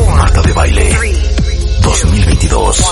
[0.00, 0.98] Marta de Baile
[1.80, 2.84] 2022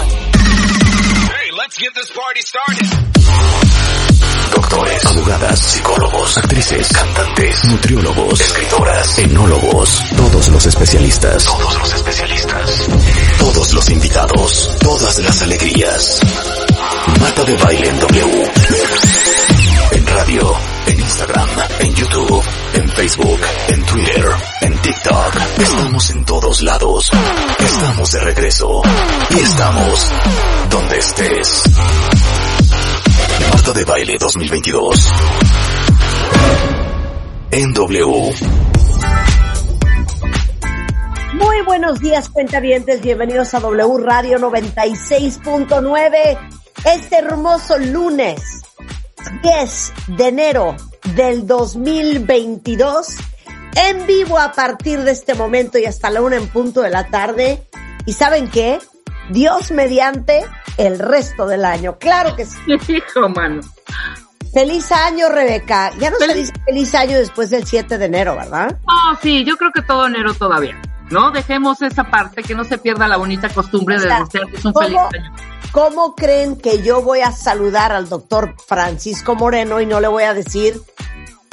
[4.54, 12.88] Doctores, abogadas, psicólogos, actrices, cantantes, nutriólogos, escritoras, enólogos, todos los especialistas, todos los especialistas,
[13.38, 16.20] todos los invitados, todas las alegrías.
[17.20, 18.51] Marta de Baile en W.
[19.92, 20.56] En radio,
[20.87, 21.48] en Instagram,
[21.80, 22.42] en YouTube,
[22.74, 24.26] en Facebook, en Twitter,
[24.90, 25.36] TikTok.
[25.60, 27.10] Estamos en todos lados.
[27.60, 28.82] Estamos de regreso.
[29.30, 30.12] Y estamos
[30.68, 31.62] donde estés.
[33.52, 35.12] Marta de Baile 2022.
[37.52, 38.34] En W.
[41.34, 43.00] Muy buenos días, cuentavientes.
[43.00, 46.38] Bienvenidos a W Radio 96.9.
[46.84, 48.43] Este hermoso lunes
[49.40, 50.74] 10 de enero
[51.15, 53.15] del 2022.
[53.76, 57.09] En vivo a partir de este momento y hasta la una en punto de la
[57.09, 57.66] tarde.
[58.07, 58.79] ¿Y saben qué?
[59.30, 60.45] Dios mediante
[60.77, 61.99] el resto del año.
[61.99, 62.59] Claro que sí.
[62.88, 63.60] Hijo, mano.
[64.53, 65.93] Feliz año, Rebeca.
[65.99, 68.78] Ya no se dice feliz año después del 7 de enero, ¿verdad?
[68.87, 70.81] Oh, sí, yo creo que todo enero todavía.
[71.10, 71.31] ¿No?
[71.31, 75.32] Dejemos esa parte, que no se pierda la bonita costumbre de desearles un feliz año.
[75.72, 80.25] ¿Cómo creen que yo voy a saludar al doctor Francisco Moreno y no le voy
[80.25, 80.81] a decir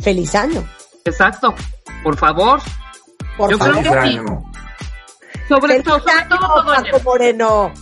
[0.02, 0.68] feliz año?
[1.06, 1.54] Exacto.
[2.03, 2.62] Por favor.
[3.38, 3.80] Por yo favor.
[3.80, 4.20] creo que sí.
[5.48, 7.00] Sobre Feliz todo, todo, Paco.
[7.03, 7.73] Moreno.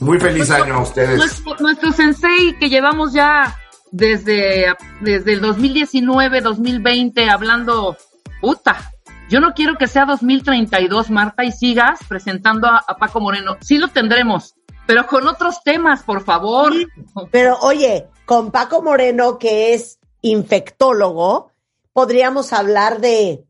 [0.00, 1.16] Muy feliz año a ustedes.
[1.16, 3.56] Nuestro, nuestro sensei que llevamos ya
[3.90, 7.96] desde, desde el 2019, 2020 hablando,
[8.40, 8.92] puta,
[9.28, 13.56] yo no quiero que sea 2032, Marta, y sigas presentando a, a Paco Moreno.
[13.60, 14.54] Sí lo tendremos,
[14.86, 16.72] pero con otros temas, por favor.
[17.30, 21.52] Pero oye, con Paco Moreno, que es infectólogo,
[21.96, 23.46] podríamos hablar de,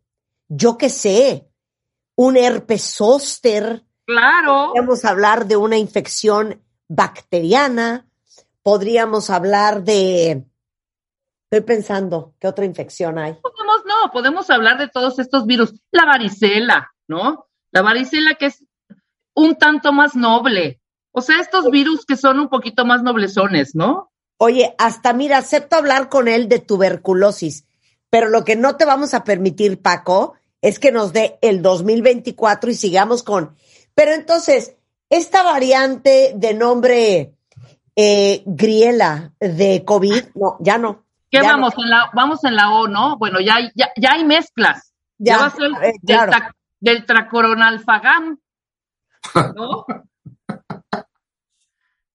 [0.47, 1.49] yo qué sé,
[2.15, 4.69] un herpes zóster, Claro.
[4.69, 8.06] podríamos hablar de una infección bacteriana,
[8.62, 10.47] podríamos hablar de,
[11.51, 13.35] estoy pensando, ¿qué otra infección hay?
[13.35, 15.75] Podemos, no, podemos hablar de todos estos virus.
[15.91, 17.49] La varicela, ¿no?
[17.73, 18.65] La varicela que es
[19.35, 20.81] un tanto más noble.
[21.11, 24.12] O sea, estos virus que son un poquito más noblezones, ¿no?
[24.37, 27.67] Oye, hasta mira, acepto hablar con él de tuberculosis,
[28.16, 32.71] pero lo que no te vamos a permitir, Paco, es que nos dé el 2024
[32.71, 33.54] y sigamos con...
[33.94, 34.75] Pero entonces,
[35.10, 37.34] esta variante de nombre
[37.94, 41.05] eh, Griela de COVID, no, ya no.
[41.31, 41.75] ¿Qué Ya vamos?
[41.76, 43.19] En la, vamos en la O, ¿no?
[43.19, 44.94] Bueno, ya, hay- ya, ya hay mezclas.
[45.19, 46.32] Ya, Ya, va a ser eh, del, claro.
[46.32, 48.38] tra- del tracoronalfagam,
[49.55, 49.84] ¿no?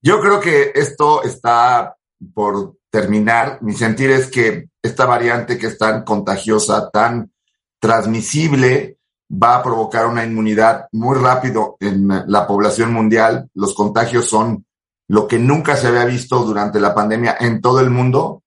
[0.01, 1.95] Yo creo que esto está
[2.33, 3.59] por terminar.
[3.61, 7.31] Mi sentir es que esta variante que es tan contagiosa, tan
[7.79, 8.97] transmisible,
[9.31, 13.49] va a provocar una inmunidad muy rápido en la población mundial.
[13.53, 14.65] Los contagios son
[15.07, 18.43] lo que nunca se había visto durante la pandemia en todo el mundo.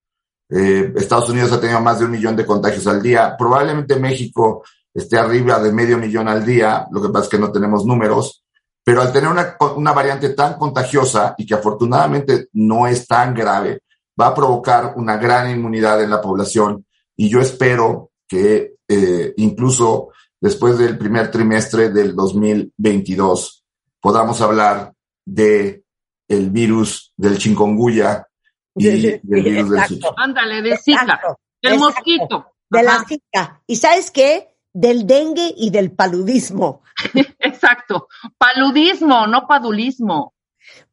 [0.51, 3.35] Eh, Estados Unidos ha tenido más de un millón de contagios al día.
[3.37, 4.62] Probablemente México
[4.93, 6.87] esté arriba de medio millón al día.
[6.91, 8.44] Lo que pasa es que no tenemos números.
[8.84, 13.81] Pero al tener una, una variante tan contagiosa y que afortunadamente no es tan grave,
[14.21, 16.84] va a provocar una gran inmunidad en la población.
[17.17, 23.65] Y yo espero que eh, incluso después del primer trimestre del 2022
[24.00, 24.93] podamos hablar
[25.25, 25.83] de
[26.28, 28.27] el virus del chikungunya
[28.75, 29.94] y del virus del Exacto.
[29.94, 30.09] Zika.
[30.17, 31.94] Ándale, de Zika, Exacto, del exacto.
[31.94, 32.47] mosquito.
[32.69, 33.62] De la Zika.
[33.67, 34.53] ¿Y sabes qué?
[34.75, 36.83] Del dengue y del paludismo.
[37.39, 38.09] Exacto.
[38.37, 40.35] Paludismo, no padulismo.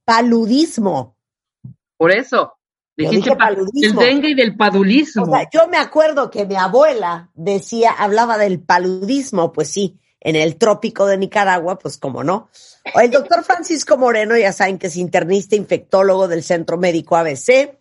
[0.06, 1.18] Paludismo.
[1.98, 2.54] Por eso.
[2.96, 4.00] Dijiste paludismo.
[4.00, 5.24] del dengue y del padulismo.
[5.24, 10.36] O sea, yo me acuerdo que mi abuela decía, hablaba del paludismo, pues sí, en
[10.36, 12.50] el trópico de Nicaragua, pues como no.
[12.96, 17.78] El doctor Francisco Moreno, ya saben que es internista, infectólogo del Centro Médico ABC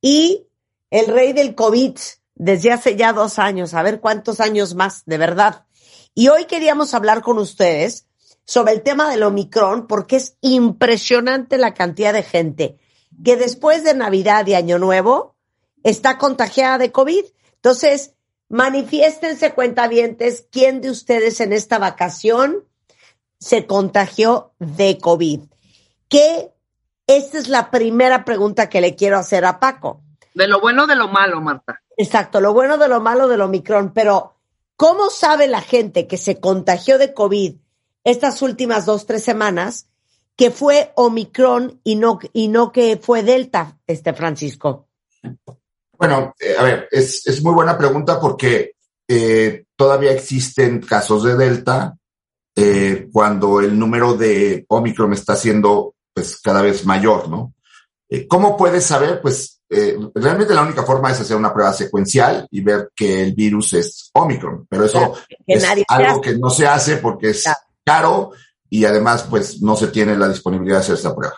[0.00, 0.46] y
[0.90, 1.96] el rey del COVID
[2.40, 5.66] desde hace ya dos años, a ver cuántos años más, de verdad.
[6.14, 8.06] Y hoy queríamos hablar con ustedes
[8.44, 12.78] sobre el tema del Omicron, porque es impresionante la cantidad de gente
[13.22, 15.36] que después de Navidad y Año Nuevo
[15.82, 17.24] está contagiada de COVID.
[17.56, 18.14] Entonces,
[18.48, 22.64] manifiéstense cuentavientes, ¿quién de ustedes en esta vacación
[23.40, 25.40] se contagió de COVID.
[26.08, 26.50] Que
[27.06, 30.02] esta es la primera pregunta que le quiero hacer a Paco.
[30.34, 31.79] De lo bueno, de lo malo, Marta.
[31.96, 34.36] Exacto, lo bueno de lo malo del Omicron, pero
[34.76, 37.56] ¿cómo sabe la gente que se contagió de COVID
[38.04, 39.88] estas últimas dos, tres semanas
[40.36, 44.88] que fue Omicron y no, y no que fue Delta, este Francisco?
[45.98, 48.72] Bueno, eh, a ver, es, es, muy buena pregunta porque
[49.06, 51.94] eh, todavía existen casos de Delta
[52.56, 57.54] eh, cuando el número de Omicron está siendo pues cada vez mayor, ¿no?
[58.08, 59.20] Eh, ¿Cómo puedes saber?
[59.20, 63.34] Pues eh, realmente la única forma es hacer una prueba secuencial y ver que el
[63.34, 65.14] virus es Omicron, pero eso
[65.46, 67.44] es algo que no se hace porque es
[67.84, 68.32] caro
[68.68, 71.36] y además pues no se tiene la disponibilidad de hacer esta prueba.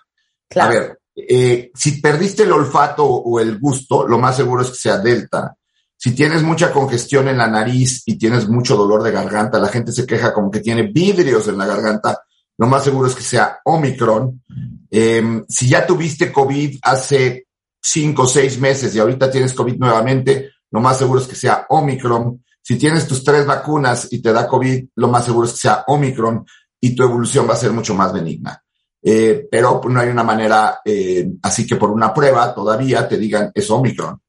[0.56, 4.76] A ver, eh, si perdiste el olfato o el gusto, lo más seguro es que
[4.76, 5.54] sea Delta.
[5.94, 9.92] Si tienes mucha congestión en la nariz y tienes mucho dolor de garganta, la gente
[9.92, 12.18] se queja como que tiene vidrios en la garganta,
[12.56, 14.42] lo más seguro es que sea Omicron.
[14.90, 17.46] Eh, si ya tuviste COVID hace
[17.82, 21.66] cinco o seis meses y ahorita tienes COVID nuevamente, lo más seguro es que sea
[21.68, 22.44] Omicron.
[22.62, 25.84] Si tienes tus tres vacunas y te da COVID, lo más seguro es que sea
[25.88, 26.46] Omicron
[26.80, 28.62] y tu evolución va a ser mucho más benigna.
[29.04, 33.50] Eh, pero no hay una manera, eh, así que por una prueba todavía te digan
[33.52, 34.20] es Omicron.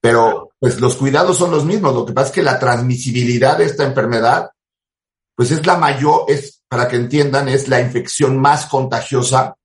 [0.00, 1.94] Pero pues los cuidados son los mismos.
[1.94, 4.50] Lo que pasa es que la transmisibilidad de esta enfermedad,
[5.34, 9.56] pues es la mayor, es, para que entiendan, es la infección más contagiosa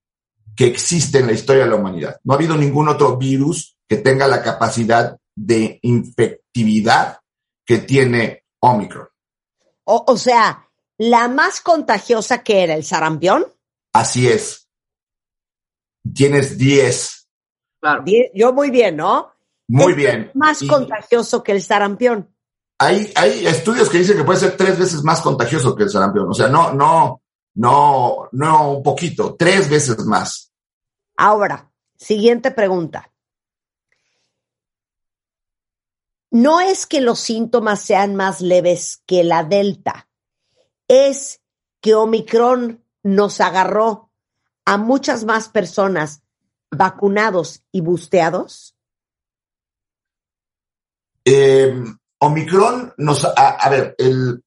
[0.56, 2.20] que existe en la historia de la humanidad.
[2.24, 7.20] No ha habido ningún otro virus que tenga la capacidad de infectividad
[7.66, 9.08] que tiene Omicron.
[9.84, 13.46] O, o sea, la más contagiosa que era el sarampión.
[13.94, 14.68] Así es.
[16.14, 17.28] Tienes 10.
[17.82, 18.04] Claro.
[18.34, 19.32] yo muy bien, ¿no?
[19.68, 20.32] Muy bien.
[20.34, 22.32] más contagioso que el sarampión.
[22.78, 26.30] Hay, hay estudios que dicen que puede ser tres veces más contagioso que el sarampión.
[26.30, 27.22] O sea, no, no,
[27.56, 30.52] no, no un poquito, tres veces más.
[31.18, 33.12] Ahora, siguiente pregunta.
[36.32, 40.10] No es que los síntomas sean más leves que la delta,
[40.88, 41.42] es
[41.80, 44.12] que Omicron nos agarró
[44.66, 46.24] a muchas más personas
[46.72, 48.76] vacunados y busteados.
[51.24, 51.74] Eh,
[52.20, 54.44] Omicron nos, a, a ver, el,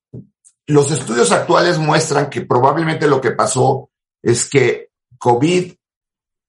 [0.69, 3.91] los estudios actuales muestran que probablemente lo que pasó
[4.23, 5.73] es que COVID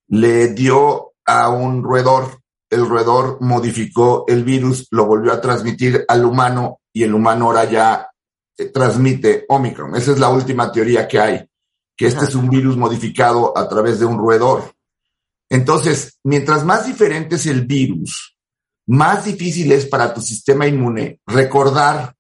[0.09, 6.25] le dio a un roedor, el roedor modificó el virus, lo volvió a transmitir al
[6.25, 8.09] humano y el humano ahora ya
[8.57, 9.95] eh, transmite Omicron.
[9.95, 11.49] Esa es la última teoría que hay,
[11.95, 14.73] que este es un virus modificado a través de un roedor.
[15.49, 18.37] Entonces, mientras más diferente es el virus,
[18.87, 22.13] más difícil es para tu sistema inmune recordar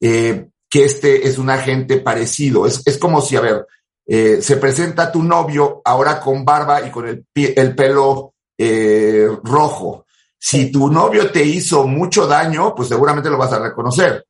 [0.00, 2.66] eh, que este es un agente parecido.
[2.66, 3.66] Es, es como si, a ver,
[4.06, 10.04] eh, se presenta tu novio ahora con barba y con el, el pelo eh, rojo.
[10.38, 14.26] Si tu novio te hizo mucho daño, pues seguramente lo vas a reconocer.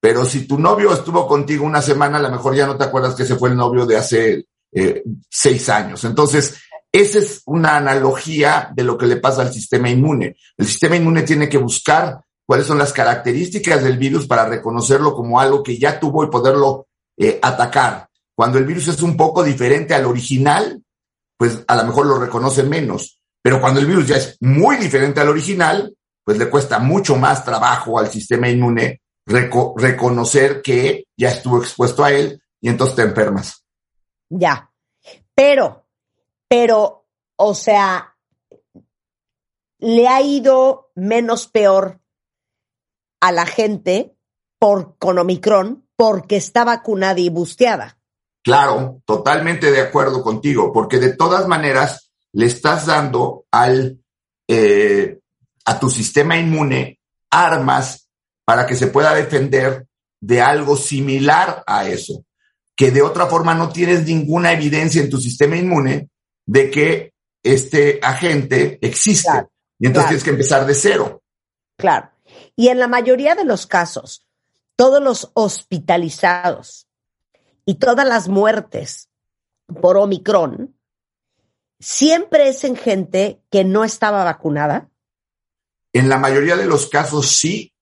[0.00, 3.14] Pero si tu novio estuvo contigo una semana, a lo mejor ya no te acuerdas
[3.14, 6.02] que ese fue el novio de hace eh, seis años.
[6.04, 10.34] Entonces, esa es una analogía de lo que le pasa al sistema inmune.
[10.56, 15.38] El sistema inmune tiene que buscar cuáles son las características del virus para reconocerlo como
[15.38, 18.08] algo que ya tuvo y poderlo eh, atacar.
[18.34, 20.82] Cuando el virus es un poco diferente al original,
[21.36, 23.20] pues a lo mejor lo reconoce menos.
[23.40, 27.44] Pero cuando el virus ya es muy diferente al original, pues le cuesta mucho más
[27.44, 33.64] trabajo al sistema inmune reconocer que ya estuvo expuesto a él y entonces te enfermas.
[34.28, 34.72] Ya.
[35.36, 35.86] Pero,
[36.48, 38.16] pero, o sea,
[39.78, 42.00] le ha ido menos peor
[43.20, 44.14] a la gente
[44.58, 47.98] por, con Omicron porque está vacunada y busteada.
[48.42, 54.00] Claro, totalmente de acuerdo contigo, porque de todas maneras le estás dando al,
[54.48, 55.18] eh,
[55.64, 57.00] a tu sistema inmune
[57.30, 58.08] armas
[58.44, 59.86] para que se pueda defender
[60.20, 62.24] de algo similar a eso,
[62.74, 66.08] que de otra forma no tienes ninguna evidencia en tu sistema inmune
[66.46, 67.12] de que
[67.42, 69.46] este agente existe.
[69.78, 71.22] y entonces tienes que empezar de cero.
[71.76, 72.10] Claro.
[72.60, 74.26] Y en la mayoría de los casos,
[74.76, 76.86] todos los hospitalizados
[77.64, 79.08] y todas las muertes
[79.80, 80.76] por Omicron
[81.78, 84.90] siempre es en gente que no estaba vacunada.
[85.94, 87.72] En la mayoría de los casos sí,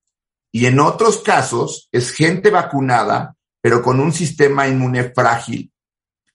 [0.52, 5.72] y en otros casos es gente vacunada, pero con un sistema inmune frágil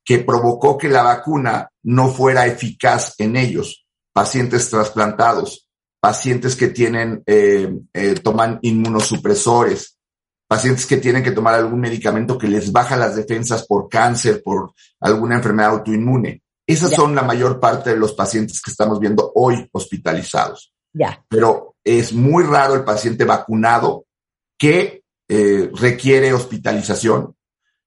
[0.04, 5.63] que provocó que la vacuna no fuera eficaz en ellos, pacientes trasplantados
[6.04, 9.98] pacientes que tienen, eh, eh, toman inmunosupresores.
[10.46, 14.74] pacientes que tienen que tomar algún medicamento que les baja las defensas por cáncer, por
[15.00, 16.44] alguna enfermedad autoinmune.
[16.68, 20.74] Esas son la mayor parte de los pacientes que estamos viendo hoy hospitalizados.
[20.92, 21.26] Ya.
[21.30, 24.06] Pero es muy raro el paciente vacunado
[24.60, 27.34] que eh, requiere hospitalización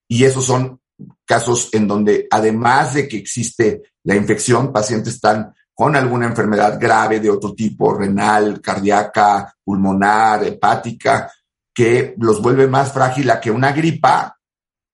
[0.08, 0.80] y esos son
[1.26, 7.20] casos en donde además de que existe la infección, pacientes están con alguna enfermedad grave
[7.20, 11.30] de otro tipo, renal, cardíaca, pulmonar, hepática,
[11.74, 14.38] que los vuelve más frágil a que una gripa,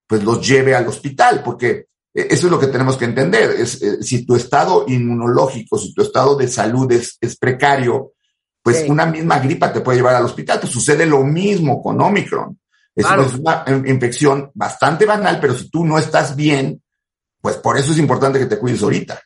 [0.08, 3.52] pues los lleve al hospital, porque eh, eso es lo que tenemos que entender.
[3.52, 8.14] Es, eh, si tu estado inmunológico, si tu estado de salud es, es precario,
[8.60, 10.58] pues una misma gripa te puede llevar al hospital.
[10.58, 12.58] Te sucede lo mismo con Omicron.
[12.92, 16.82] Es, es una infección bastante banal, pero si tú no estás bien,
[17.40, 19.22] pues por eso es importante que te cuides ahorita.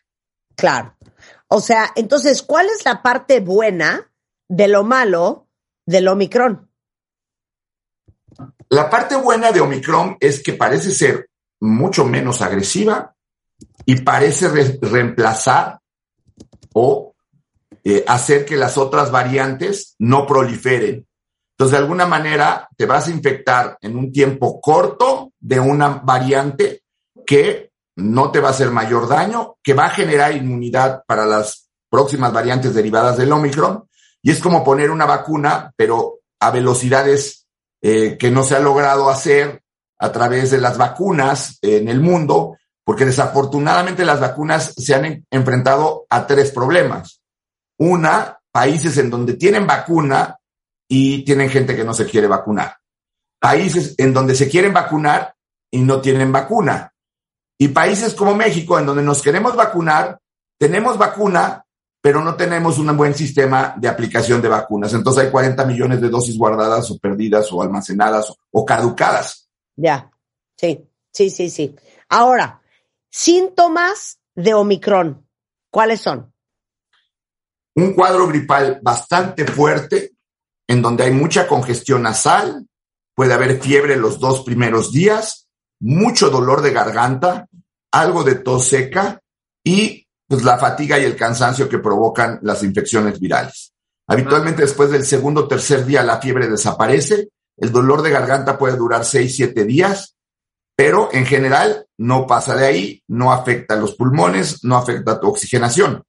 [0.54, 0.95] Claro.
[1.48, 4.10] O sea, entonces, ¿cuál es la parte buena
[4.48, 5.48] de lo malo
[5.86, 6.70] del Omicron?
[8.68, 13.14] La parte buena de Omicron es que parece ser mucho menos agresiva
[13.84, 14.48] y parece
[14.80, 15.80] reemplazar
[16.72, 17.14] o
[17.84, 21.06] eh, hacer que las otras variantes no proliferen.
[21.52, 26.82] Entonces, de alguna manera, te vas a infectar en un tiempo corto de una variante
[27.24, 31.68] que no te va a hacer mayor daño, que va a generar inmunidad para las
[31.90, 33.88] próximas variantes derivadas del Omicron.
[34.22, 37.46] Y es como poner una vacuna, pero a velocidades
[37.82, 39.62] eh, que no se ha logrado hacer
[39.98, 46.06] a través de las vacunas en el mundo, porque desafortunadamente las vacunas se han enfrentado
[46.10, 47.22] a tres problemas.
[47.78, 50.38] Una, países en donde tienen vacuna
[50.88, 52.76] y tienen gente que no se quiere vacunar.
[53.40, 55.34] Países en donde se quieren vacunar
[55.70, 56.92] y no tienen vacuna.
[57.58, 60.20] Y países como México, en donde nos queremos vacunar,
[60.58, 61.64] tenemos vacuna,
[62.00, 64.92] pero no tenemos un buen sistema de aplicación de vacunas.
[64.92, 69.48] Entonces hay 40 millones de dosis guardadas o perdidas o almacenadas o caducadas.
[69.74, 70.10] Ya,
[70.56, 71.74] sí, sí, sí, sí.
[72.08, 72.60] Ahora,
[73.10, 75.26] síntomas de Omicron,
[75.70, 76.32] ¿cuáles son?
[77.74, 80.12] Un cuadro gripal bastante fuerte,
[80.66, 82.66] en donde hay mucha congestión nasal,
[83.14, 85.45] puede haber fiebre los dos primeros días,
[85.80, 87.48] mucho dolor de garganta,
[87.92, 89.20] algo de tos seca
[89.64, 93.72] y pues la fatiga y el cansancio que provocan las infecciones virales.
[94.08, 98.76] Habitualmente después del segundo o tercer día la fiebre desaparece, el dolor de garganta puede
[98.76, 100.16] durar seis, siete días,
[100.76, 105.20] pero en general no pasa de ahí, no afecta a los pulmones, no afecta a
[105.20, 106.02] tu oxigenación.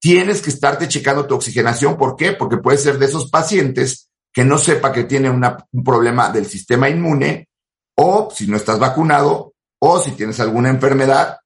[0.00, 2.32] Tienes que estarte checando tu oxigenación, ¿por qué?
[2.32, 6.88] Porque puede ser de esos pacientes que no sepa que tiene un problema del sistema
[6.88, 7.48] inmune
[7.96, 11.38] o si no estás vacunado o si tienes alguna enfermedad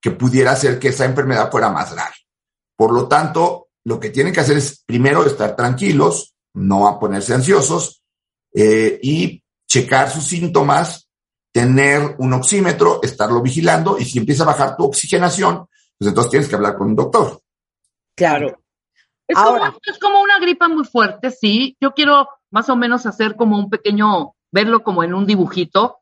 [0.00, 2.14] que pudiera hacer que esa enfermedad fuera más grave.
[2.76, 7.34] Por lo tanto, lo que tienen que hacer es primero estar tranquilos, no a ponerse
[7.34, 8.02] ansiosos
[8.52, 11.08] eh, y checar sus síntomas,
[11.52, 15.66] tener un oxímetro, estarlo vigilando y si empieza a bajar tu oxigenación,
[15.98, 17.40] pues entonces tienes que hablar con un doctor.
[18.16, 18.60] Claro.
[19.26, 21.76] Es, Ahora, como, es como una gripa muy fuerte, sí.
[21.80, 25.98] Yo quiero más o menos hacer como un pequeño, verlo como en un dibujito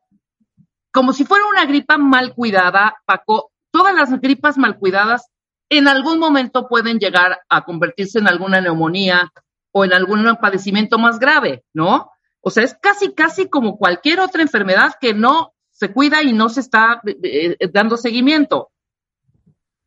[0.93, 5.27] como si fuera una gripa mal cuidada, Paco, todas las gripas mal cuidadas
[5.67, 9.33] en algún momento pueden llegar a convertirse en alguna neumonía
[9.71, 12.11] o en algún padecimiento más grave, ¿no?
[12.41, 16.47] O sea, es casi, casi como cualquier otra enfermedad que no se cuida y no
[16.49, 18.69] se está eh, eh, dando seguimiento.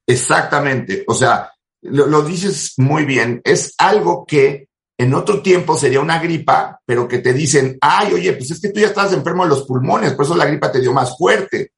[0.09, 1.05] Exactamente.
[1.07, 3.41] O sea, lo, lo, dices muy bien.
[3.45, 4.66] Es algo que
[4.99, 8.71] en otro tiempo sería una gripa, pero que te dicen, ay, oye, pues es que
[8.71, 11.73] tú ya estás enfermo de los pulmones, por eso la gripa te dio más fuerte.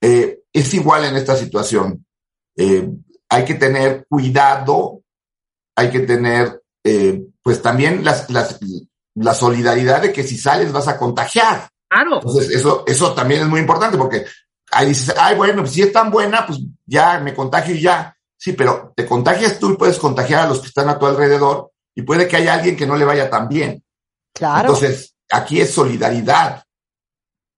[0.00, 2.06] Eh, es igual en esta situación.
[2.56, 2.88] Eh,
[3.28, 5.02] hay que tener cuidado,
[5.76, 8.58] hay que tener, eh, pues también las, las,
[9.14, 11.68] la solidaridad de que si sales vas a contagiar.
[11.88, 12.16] Claro.
[12.16, 14.24] Entonces, eso, eso también es muy importante porque
[14.70, 18.16] ahí dices, ay, bueno, pues si es tan buena, pues ya me contagio y ya.
[18.38, 21.71] Sí, pero te contagias tú y puedes contagiar a los que están a tu alrededor
[21.94, 23.84] y puede que haya alguien que no le vaya tan bien.
[24.32, 24.68] Claro.
[24.68, 26.64] Entonces, aquí es solidaridad.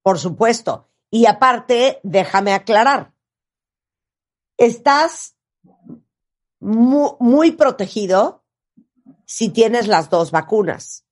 [0.02, 0.90] Por supuesto.
[1.10, 3.12] Y aparte, déjame aclarar,
[4.56, 5.36] estás
[6.58, 8.44] muy, muy protegido
[9.24, 11.04] si tienes las dos vacunas,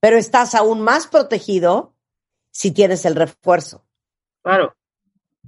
[0.00, 1.94] pero estás aún más protegido
[2.50, 3.86] si tienes el refuerzo.
[4.42, 4.74] Claro.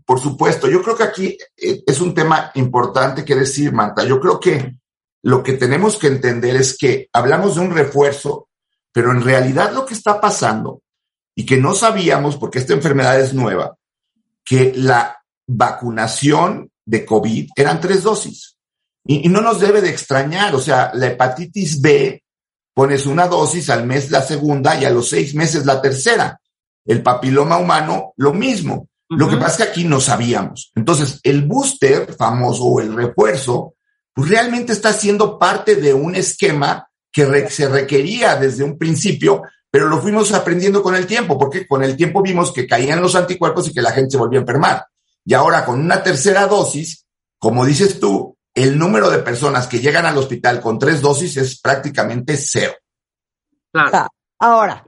[0.07, 4.05] Por supuesto, yo creo que aquí eh, es un tema importante que decir, Marta.
[4.05, 4.77] Yo creo que
[5.25, 8.49] lo que tenemos que entender es que hablamos de un refuerzo,
[8.93, 10.83] pero en realidad lo que está pasando
[11.35, 13.75] y que no sabíamos, porque esta enfermedad es nueva,
[14.45, 18.59] que la vacunación de COVID eran tres dosis.
[19.07, 22.23] Y, no nos debe de extrañar, o sea, la hepatitis B
[22.75, 26.39] pones una dosis, al mes la segunda y a los seis meses la tercera.
[26.85, 28.89] El papiloma humano, lo mismo.
[29.09, 30.71] Lo que pasa es que aquí no sabíamos.
[30.75, 33.74] Entonces, el booster famoso o el refuerzo,
[34.15, 39.89] pues realmente está siendo parte de un esquema que se requería desde un principio, pero
[39.89, 43.69] lo fuimos aprendiendo con el tiempo, porque con el tiempo vimos que caían los anticuerpos
[43.69, 44.87] y que la gente se volvía a enfermar.
[45.25, 47.07] Y ahora con una tercera dosis,
[47.39, 51.61] como dices tú, el número de personas que llegan al hospital con tres dosis es
[51.61, 52.75] prácticamente cero.
[53.73, 54.09] Claro.
[54.39, 54.87] Ahora,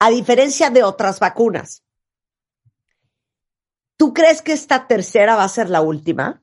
[0.00, 1.84] a diferencia de otras vacunas,
[3.96, 6.42] ¿tú crees que esta tercera va a ser la última?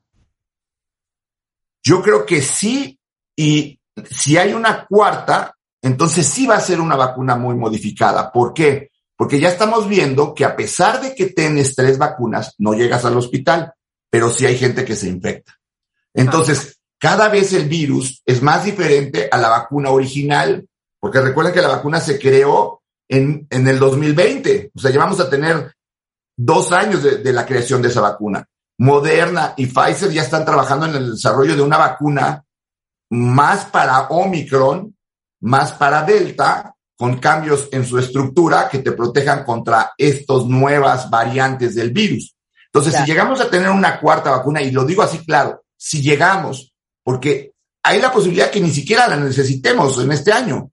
[1.84, 2.98] Yo creo que sí,
[3.36, 3.78] y
[4.10, 8.32] si hay una cuarta, entonces sí va a ser una vacuna muy modificada.
[8.32, 8.90] ¿Por qué?
[9.16, 13.16] Porque ya estamos viendo que a pesar de que tienes tres vacunas, no llegas al
[13.18, 13.74] hospital,
[14.10, 15.52] pero sí hay gente que se infecta.
[16.14, 20.66] Entonces, cada vez el virus es más diferente a la vacuna original,
[20.98, 25.28] porque recuerden que la vacuna se creó en, en el 2020, o sea, llevamos a
[25.28, 25.74] tener
[26.34, 28.48] dos años de, de la creación de esa vacuna.
[28.78, 32.44] Moderna y Pfizer ya están trabajando en el desarrollo de una vacuna
[33.10, 34.96] más para Omicron,
[35.40, 41.74] más para Delta, con cambios en su estructura que te protejan contra estas nuevas variantes
[41.74, 42.34] del virus.
[42.66, 46.72] Entonces, si llegamos a tener una cuarta vacuna, y lo digo así claro, si llegamos,
[47.02, 47.52] porque
[47.82, 50.70] hay la posibilidad que ni siquiera la necesitemos en este año.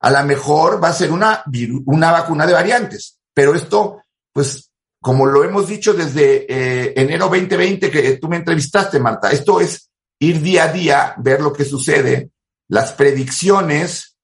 [0.00, 1.42] A lo mejor va a ser una,
[1.86, 4.02] una vacuna de variantes, pero esto,
[4.32, 4.69] pues,
[5.00, 9.90] como lo hemos dicho desde eh, enero 2020 que tú me entrevistaste, Marta, esto es
[10.18, 12.30] ir día a día, ver lo que sucede.
[12.68, 14.16] Las predicciones,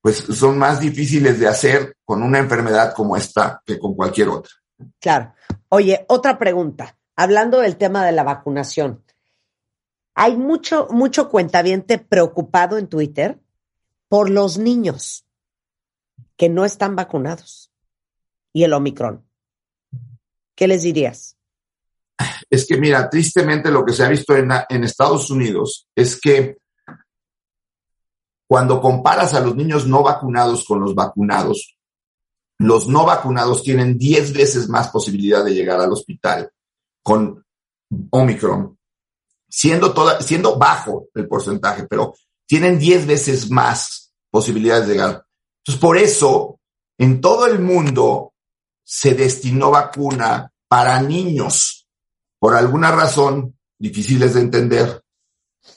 [0.00, 4.52] pues, son más difíciles de hacer con una enfermedad como esta que con cualquier otra.
[5.00, 5.34] Claro.
[5.68, 6.98] Oye, otra pregunta.
[7.16, 9.04] Hablando del tema de la vacunación,
[10.14, 13.40] hay mucho, mucho cuentaviente preocupado en Twitter
[14.08, 15.24] por los niños
[16.36, 17.72] que no están vacunados
[18.52, 19.24] y el Omicron.
[20.54, 21.36] ¿Qué les dirías?
[22.48, 26.58] Es que mira, tristemente lo que se ha visto en, Estados Unidos es que
[28.46, 31.76] cuando comparas a los niños no vacunados con los vacunados,
[32.58, 36.50] los no vacunados tienen 10 veces más posibilidad de llegar al hospital
[37.02, 37.44] con
[38.10, 38.78] Omicron
[39.48, 42.14] siendo, toda, siendo bajo el porcentaje, pero
[42.46, 45.24] tienen 10 veces más posibilidades de llegar.
[45.58, 46.58] Entonces, por eso,
[46.98, 48.34] en todo el mundo
[48.82, 51.86] se destinó vacuna para niños,
[52.38, 55.02] por alguna razón difíciles de entender,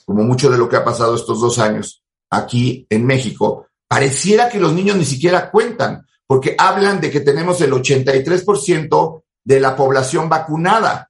[0.06, 4.60] como mucho de lo que ha pasado estos dos años aquí en México, pareciera que
[4.60, 10.28] los niños ni siquiera cuentan, porque hablan de que tenemos el 83% de la población
[10.28, 11.10] vacunada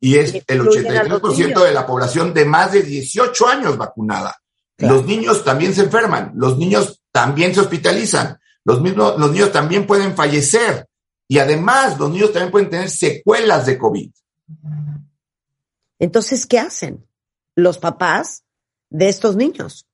[0.00, 4.36] y es el 83% de la población de más de 18 años vacunada.
[4.78, 9.86] Los niños también se enferman, los niños también se hospitalizan, los, mismos, los niños también
[9.86, 10.86] pueden fallecer
[11.28, 14.10] y además los niños también pueden tener secuelas de COVID.
[15.98, 17.06] Entonces, ¿qué hacen
[17.54, 18.44] los papás
[18.90, 19.86] de estos niños?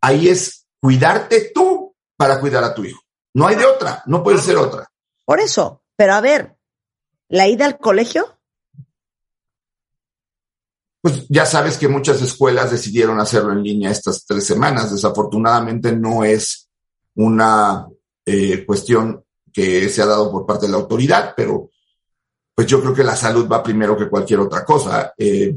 [0.00, 3.02] Ahí es cuidarte tú para cuidar a tu hijo.
[3.34, 4.88] No hay de otra, no puede ser otra.
[5.24, 6.56] Por eso, pero a ver,
[7.28, 8.34] la ida al colegio
[11.04, 14.90] pues ya sabes que muchas escuelas decidieron hacerlo en línea estas tres semanas.
[14.90, 16.70] Desafortunadamente no es
[17.16, 17.86] una
[18.24, 19.22] eh, cuestión
[19.54, 21.70] que se ha dado por parte de la autoridad, pero
[22.54, 25.14] pues yo creo que la salud va primero que cualquier otra cosa.
[25.16, 25.56] Eh,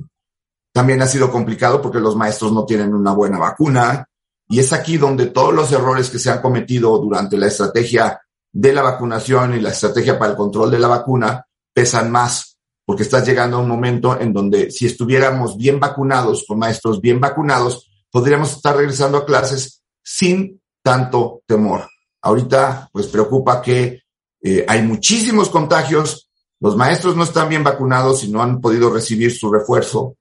[0.71, 4.07] también ha sido complicado porque los maestros no tienen una buena vacuna
[4.47, 8.73] y es aquí donde todos los errores que se han cometido durante la estrategia de
[8.73, 12.57] la vacunación y la estrategia para el control de la vacuna pesan más
[12.87, 17.19] porque estás llegando a un momento en donde si estuviéramos bien vacunados, con maestros bien
[17.19, 21.89] vacunados, podríamos estar regresando a clases sin tanto temor.
[22.27, 24.03] Ahorita, pues preocupa que
[24.41, 29.33] eh, hay muchísimos contagios, los maestros no están bien vacunados y no han podido recibir
[29.33, 30.17] su refuerzo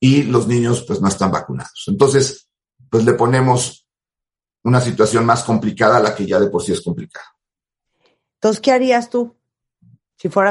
[0.00, 1.84] y los niños pues no están vacunados.
[1.86, 2.48] Entonces,
[2.90, 3.86] pues le ponemos
[4.64, 7.36] una situación más complicada a la que ya de por sí es complicada.
[8.34, 9.36] Entonces, ¿qué harías tú?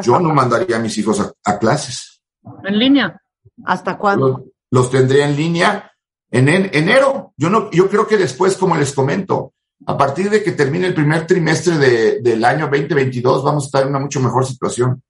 [0.03, 2.21] Yo no mandaría a mis hijos a, clases.
[2.63, 3.21] ¿En línea?
[3.65, 4.45] ¿Hasta cuándo?
[4.71, 5.91] Los, tendría en línea
[6.31, 7.33] en, enero.
[7.35, 9.53] Yo, no, yo creo que después, como les comento,
[9.85, 13.89] a partir de que termine el primer trimestre del año 2022, vamos a estar en
[13.89, 15.01] una mucho mejor situación.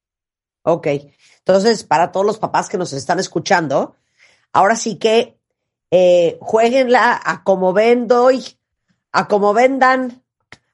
[0.63, 0.87] Ok.
[1.39, 3.95] Entonces, para todos los papás que nos están escuchando,
[4.51, 5.37] ahora sí que
[5.91, 8.43] eh, jueguenla a como vendo y
[9.11, 10.23] a como vendan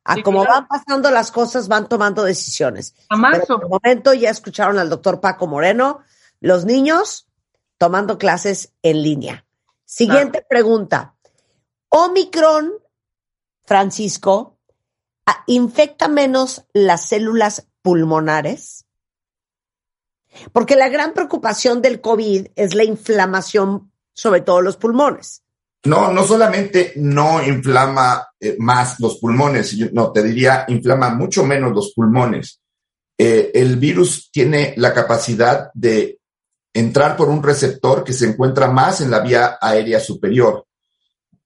[0.09, 2.95] a como van pasando las cosas, van tomando decisiones.
[3.09, 3.59] A marzo.
[3.59, 6.01] Pero momento ya escucharon al doctor Paco Moreno,
[6.39, 7.27] los niños
[7.77, 9.45] tomando clases en línea.
[9.85, 11.15] Siguiente pregunta.
[11.89, 12.73] Omicron
[13.69, 14.57] Francisco,
[15.45, 18.87] infecta menos las células pulmonares?
[20.51, 25.43] Porque la gran preocupación del COVID es la inflamación, sobre todo los pulmones.
[25.85, 31.71] No, no solamente no inflama eh, más los pulmones, no, te diría, inflama mucho menos
[31.71, 32.59] los pulmones.
[33.15, 36.19] Eh, el virus tiene la capacidad de
[36.73, 40.65] entrar por un receptor que se encuentra más en la vía aérea superior.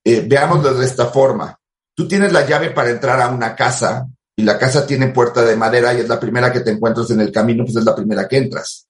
[0.05, 1.59] Eh, veámoslo de esta forma.
[1.95, 5.55] Tú tienes la llave para entrar a una casa y la casa tiene puerta de
[5.55, 8.27] madera y es la primera que te encuentras en el camino, pues es la primera
[8.27, 8.87] que entras.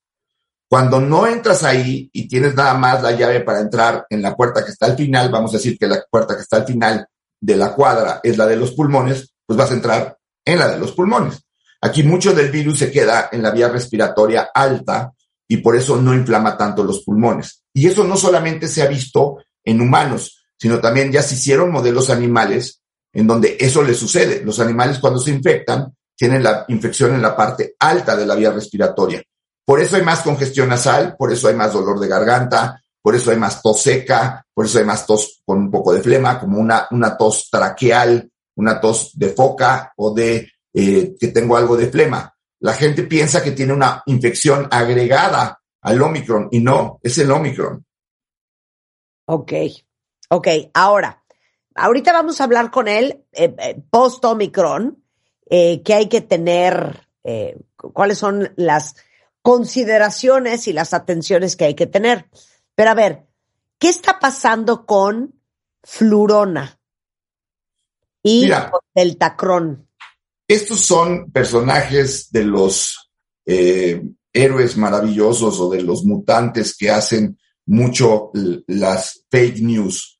[0.69, 4.63] Cuando no entras ahí y tienes nada más la llave para entrar en la puerta
[4.63, 7.05] que está al final, vamos a decir que la puerta que está al final
[7.39, 10.79] de la cuadra es la de los pulmones, pues vas a entrar en la de
[10.79, 11.45] los pulmones.
[11.81, 15.11] Aquí mucho del virus se queda en la vía respiratoria alta
[15.47, 17.63] y por eso no inflama tanto los pulmones.
[17.73, 22.09] Y eso no solamente se ha visto en humanos, sino también ya se hicieron modelos
[22.09, 22.82] animales
[23.13, 24.41] en donde eso le sucede.
[24.43, 28.51] Los animales cuando se infectan tienen la infección en la parte alta de la vía
[28.51, 29.21] respiratoria.
[29.65, 33.31] Por eso hay más congestión nasal, por eso hay más dolor de garganta, por eso
[33.31, 36.59] hay más tos seca, por eso hay más tos con un poco de flema, como
[36.59, 41.87] una, una tos traqueal, una tos de foca o de eh, que tengo algo de
[41.87, 42.33] flema.
[42.59, 47.85] La gente piensa que tiene una infección agregada al Omicron y no, es el Omicron.
[49.25, 49.53] Ok,
[50.29, 50.47] ok.
[50.73, 51.22] Ahora,
[51.75, 54.99] ahorita vamos a hablar con él eh, eh, post-Omicron,
[55.49, 57.07] que hay que tener,
[57.75, 58.95] cuáles son las
[59.43, 62.27] consideraciones y las atenciones que hay que tener.
[62.73, 63.27] Pero a ver,
[63.77, 65.39] ¿qué está pasando con
[65.83, 66.79] Flurona
[68.23, 68.49] y
[68.95, 69.87] el Tacrón?
[70.47, 73.11] Estos son personajes de los
[73.45, 78.31] eh, héroes maravillosos o de los mutantes que hacen mucho
[78.67, 80.12] las fake news.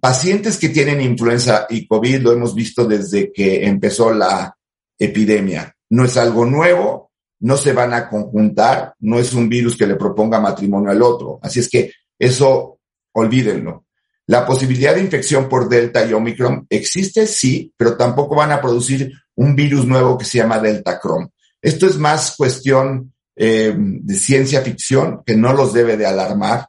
[0.00, 4.56] Pacientes que tienen influenza y COVID lo hemos visto desde que empezó la
[4.98, 5.76] epidemia.
[5.90, 7.10] No es algo nuevo,
[7.40, 11.38] no se van a conjuntar, no es un virus que le proponga matrimonio al otro.
[11.42, 12.78] Así es que eso,
[13.12, 13.84] olvídenlo.
[14.26, 19.12] La posibilidad de infección por Delta y Omicron existe, sí, pero tampoco van a producir
[19.34, 21.28] un virus nuevo que se llama Delta Chrome.
[21.60, 26.68] Esto es más cuestión eh, de ciencia ficción que no los debe de alarmar.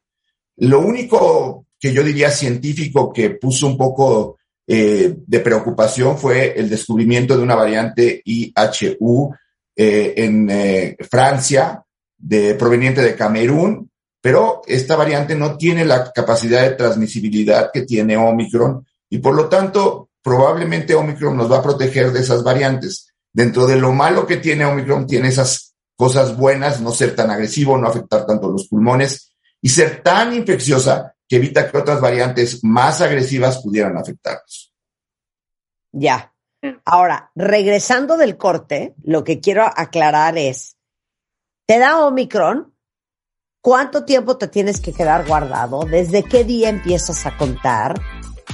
[0.57, 6.69] Lo único que yo diría científico que puso un poco eh, de preocupación fue el
[6.69, 9.33] descubrimiento de una variante IHU
[9.75, 11.83] eh, en eh, Francia,
[12.15, 13.89] de, proveniente de Camerún,
[14.21, 19.49] pero esta variante no tiene la capacidad de transmisibilidad que tiene Omicron y por lo
[19.49, 23.07] tanto probablemente Omicron nos va a proteger de esas variantes.
[23.33, 27.75] Dentro de lo malo que tiene Omicron, tiene esas cosas buenas, no ser tan agresivo,
[27.75, 32.99] no afectar tanto los pulmones y ser tan infecciosa que evita que otras variantes más
[32.99, 34.73] agresivas pudieran afectarnos.
[35.93, 36.35] Ya.
[36.83, 40.75] Ahora, regresando del corte, lo que quiero aclarar es,
[41.65, 42.75] ¿te da Omicron?
[43.61, 45.85] ¿Cuánto tiempo te tienes que quedar guardado?
[45.85, 48.01] ¿Desde qué día empiezas a contar?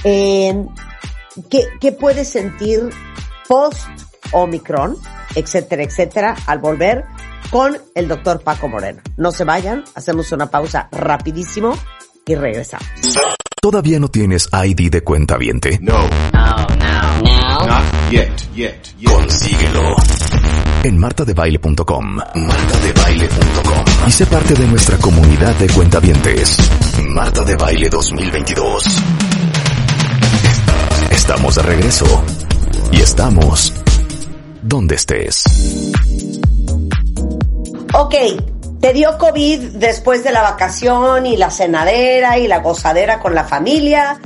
[0.04, 2.90] ¿qué, ¿Qué puedes sentir
[3.48, 4.96] post-Omicron?
[5.34, 7.04] Etcétera, etcétera, al volver
[7.50, 9.02] con el doctor Paco Moreno.
[9.16, 11.74] No se vayan, hacemos una pausa rapidísimo
[12.28, 12.86] y regresamos.
[13.60, 15.78] ¿Todavía no tienes ID de cuenta viente?
[15.82, 15.98] No.
[16.32, 17.66] No, no, no.
[17.66, 19.10] Not yet, yet, yet.
[19.10, 19.96] Consíguelo.
[20.84, 22.16] En martadebaile.com.
[22.34, 23.84] Martadebaile.com.
[24.06, 26.56] Y sé parte de nuestra comunidad de cuentavientes.
[27.08, 28.84] Marta de Baile 2022.
[31.10, 32.24] Estamos de regreso.
[32.92, 33.72] Y estamos
[34.62, 35.44] donde estés.
[37.94, 38.14] Ok,
[38.80, 43.44] te dio COVID después de la vacación y la cenadera y la gozadera con la
[43.44, 44.20] familia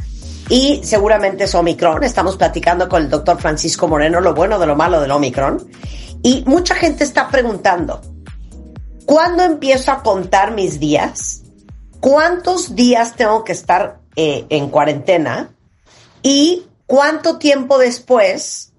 [0.49, 2.05] y seguramente es Omicron.
[2.05, 5.67] Estamos platicando con el doctor Francisco Moreno lo bueno de lo malo del Omicron.
[6.23, 8.01] Y mucha gente está preguntando,
[9.07, 11.43] ¿cuándo empiezo a contar mis días?
[12.01, 15.55] ¿Cuántos días tengo que estar eh, en cuarentena?
[16.23, 18.73] ¿Y cuánto tiempo después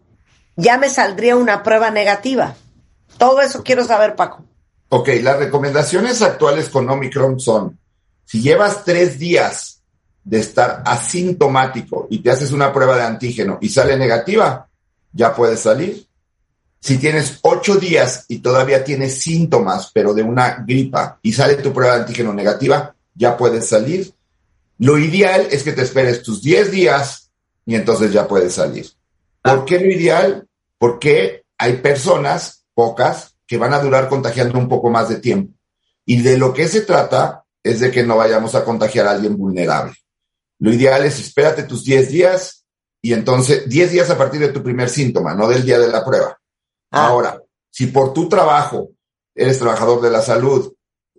[0.56, 2.54] ya me saldría una prueba negativa?
[3.18, 4.44] Todo eso quiero saber, Paco.
[4.96, 7.80] Ok, las recomendaciones actuales con Omicron son,
[8.26, 9.82] si llevas tres días
[10.24, 14.70] de estar asintomático y te haces una prueba de antígeno y sale negativa,
[15.12, 16.06] ya puedes salir.
[16.80, 21.74] Si tienes ocho días y todavía tienes síntomas, pero de una gripa, y sale tu
[21.74, 24.14] prueba de antígeno negativa, ya puedes salir.
[24.78, 27.32] Lo ideal es que te esperes tus diez días
[27.66, 28.86] y entonces ya puedes salir.
[29.42, 30.48] ¿Por qué lo ideal?
[30.78, 35.54] Porque hay personas, pocas, que van a durar contagiando un poco más de tiempo.
[36.06, 39.38] Y de lo que se trata es de que no vayamos a contagiar a alguien
[39.38, 39.94] vulnerable.
[40.60, 42.66] Lo ideal es espérate tus 10 días
[43.02, 46.06] y entonces 10 días a partir de tu primer síntoma, no del día de la
[46.06, 46.38] prueba.
[46.92, 47.08] Ah.
[47.08, 48.92] Ahora, si por tu trabajo
[49.36, 50.74] eres trabajador de la salud,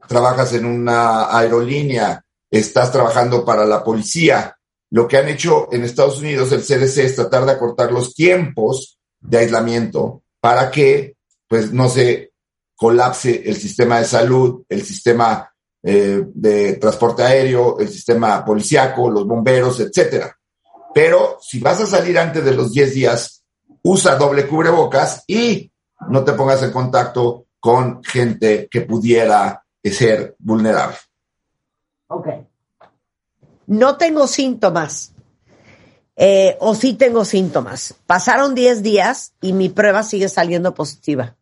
[0.07, 4.57] trabajas en una aerolínea, estás trabajando para la policía,
[4.91, 8.99] lo que han hecho en Estados Unidos el CDC es tratar de acortar los tiempos
[9.21, 11.13] de aislamiento para que
[11.55, 12.33] pues no se
[12.75, 15.49] colapse el sistema de salud, el sistema
[15.85, 20.37] eh, de transporte aéreo, el sistema policiaco, los bomberos, etcétera.
[20.93, 23.45] Pero si vas a salir antes de los 10 días,
[23.85, 25.71] usa doble cubrebocas y
[26.09, 30.97] no te pongas en contacto con gente que pudiera ser vulnerable.
[32.09, 32.27] Ok.
[33.69, 35.12] No tengo síntomas.
[36.17, 37.95] Eh, o sí tengo síntomas.
[38.09, 41.37] Pasaron 10 días y mi prueba sigue saliendo positiva.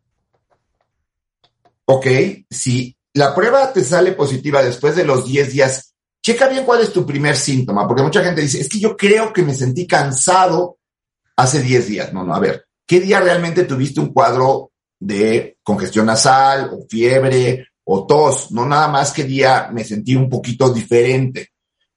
[1.85, 2.07] Ok,
[2.49, 5.93] si la prueba te sale positiva después de los 10 días,
[6.23, 9.33] checa bien cuál es tu primer síntoma, porque mucha gente dice, es que yo creo
[9.33, 10.77] que me sentí cansado
[11.35, 12.13] hace 10 días.
[12.13, 17.67] No, no, a ver, ¿qué día realmente tuviste un cuadro de congestión nasal o fiebre
[17.83, 18.51] o tos?
[18.51, 21.49] No nada más que día me sentí un poquito diferente.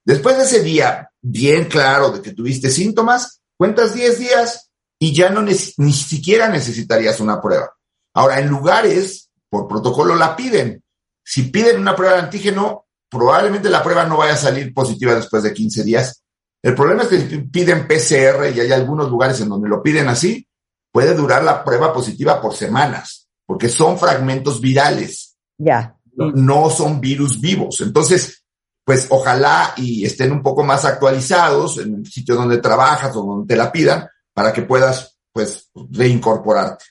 [0.04, 5.30] Después de ese día, bien claro de que tuviste síntomas, cuentas 10 días y ya
[5.30, 7.70] no ni siquiera necesitarías una prueba.
[8.14, 9.25] Ahora, en lugares,
[9.56, 10.82] por protocolo la piden.
[11.24, 15.42] Si piden una prueba de antígeno, probablemente la prueba no vaya a salir positiva después
[15.42, 16.22] de 15 días.
[16.62, 20.08] El problema es que si piden PCR y hay algunos lugares en donde lo piden
[20.08, 20.46] así,
[20.92, 25.36] puede durar la prueba positiva por semanas, porque son fragmentos virales.
[25.56, 25.96] Ya.
[26.14, 27.80] No son virus vivos.
[27.80, 28.44] Entonces,
[28.84, 33.54] pues ojalá y estén un poco más actualizados en el sitio donde trabajas o donde
[33.54, 36.84] te la pidan para que puedas, pues, reincorporarte.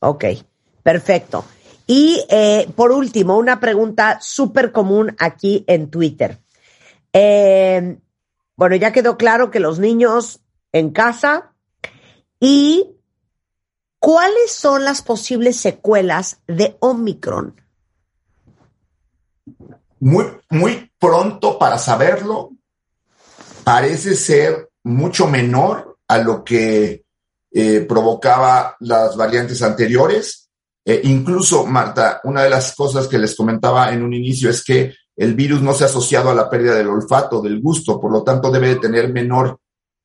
[0.00, 0.24] Ok,
[0.82, 1.44] perfecto.
[1.86, 6.38] Y eh, por último, una pregunta súper común aquí en Twitter.
[7.12, 7.98] Eh,
[8.56, 10.40] bueno, ya quedó claro que los niños
[10.72, 11.52] en casa
[12.40, 12.96] y
[13.98, 17.60] ¿cuáles son las posibles secuelas de Omicron?
[20.00, 22.50] Muy, muy pronto para saberlo.
[23.64, 27.04] Parece ser mucho menor a lo que
[27.52, 30.45] eh, provocaba las variantes anteriores.
[30.88, 34.94] Eh, incluso, Marta, una de las cosas que les comentaba en un inicio es que
[35.16, 38.22] el virus no se ha asociado a la pérdida del olfato, del gusto, por lo
[38.22, 39.58] tanto debe de tener menor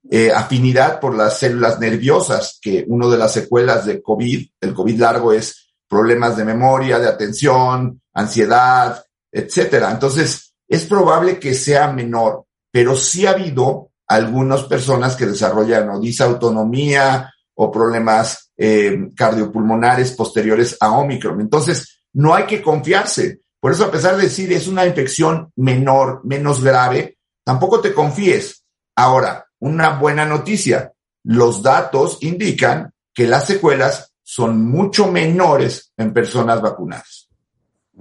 [0.10, 5.00] eh, afinidad por las células nerviosas, que una de las secuelas de COVID, el COVID
[5.00, 9.92] largo, es problemas de memoria, de atención, ansiedad, etcétera.
[9.92, 16.00] Entonces, es probable que sea menor, pero sí ha habido algunas personas que desarrollan o
[16.00, 21.42] disautonomía o problemas eh, cardiopulmonares posteriores a Omicron.
[21.42, 23.42] Entonces, no hay que confiarse.
[23.60, 28.64] Por eso, a pesar de decir es una infección menor, menos grave, tampoco te confíes.
[28.96, 30.94] Ahora, una buena noticia.
[31.24, 37.30] Los datos indican que las secuelas son mucho menores en personas vacunadas.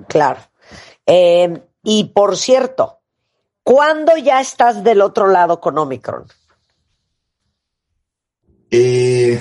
[0.09, 0.41] Claro.
[1.07, 3.01] Eh, y por cierto,
[3.63, 6.27] ¿cuándo ya estás del otro lado con Omicron?
[8.71, 9.41] Eh,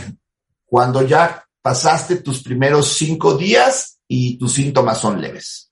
[0.69, 5.71] cuando ya pasaste tus primeros cinco días y tus síntomas son leves.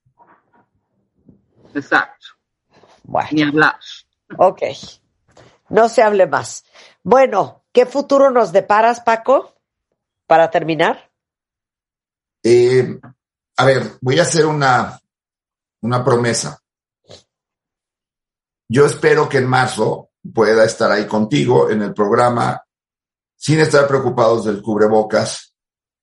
[1.73, 2.25] Exacto.
[3.03, 3.29] Bueno.
[3.31, 3.79] Ni hablar.
[4.37, 4.61] Ok.
[5.69, 6.63] No se hable más.
[7.03, 9.55] Bueno, ¿qué futuro nos deparas, Paco?
[10.25, 11.11] Para terminar.
[12.43, 12.99] Eh,
[13.57, 14.99] a ver, voy a hacer una,
[15.81, 16.59] una promesa.
[18.69, 22.61] Yo espero que en marzo pueda estar ahí contigo en el programa
[23.37, 25.53] sin estar preocupados del cubrebocas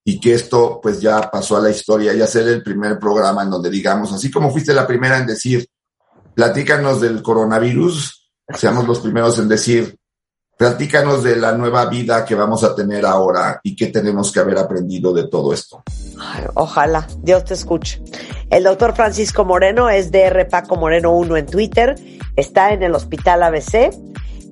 [0.04, 3.50] y que esto pues ya pasó a la historia y hacer el primer programa en
[3.50, 5.66] donde digamos, así como fuiste la primera en decir,
[6.34, 9.98] platícanos del coronavirus, seamos los primeros en decir,
[10.56, 14.58] platícanos de la nueva vida que vamos a tener ahora y qué tenemos que haber
[14.58, 15.82] aprendido de todo esto.
[16.54, 18.02] Ojalá, Dios te escuche.
[18.50, 21.96] El doctor Francisco Moreno es DR Paco Moreno 1 en Twitter,
[22.36, 23.90] está en el Hospital ABC.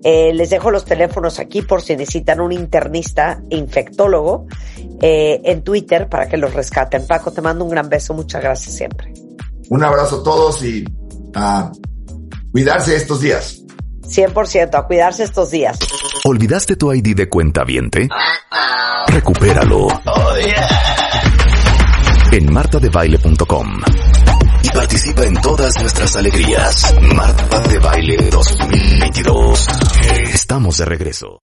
[0.05, 4.47] Eh, les dejo los teléfonos aquí por si necesitan un internista infectólogo
[5.01, 7.07] eh, en Twitter para que los rescaten.
[7.07, 9.13] Paco, te mando un gran beso, muchas gracias siempre.
[9.69, 10.85] Un abrazo a todos y
[11.35, 11.71] a
[12.51, 13.63] cuidarse estos días.
[14.03, 15.79] 100% a cuidarse estos días.
[16.25, 18.09] ¿Olvidaste tu ID de cuenta viente?
[19.09, 19.89] Recupéralo.
[22.33, 23.83] En martadebaile.com.
[24.75, 26.95] Participa en todas nuestras alegrías.
[27.15, 29.67] Marta de Baile 2022.
[30.33, 31.41] Estamos de regreso.